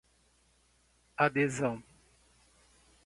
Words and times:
adesão 1.17 1.83